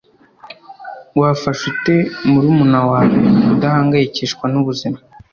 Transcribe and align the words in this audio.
Wafasha 1.19 1.63
ute 1.71 1.95
murumuna 2.29 2.79
wawe 2.89 3.15
kudahangayikishwa 3.45 4.45
n 4.49 4.55
ubuzima 4.61 4.97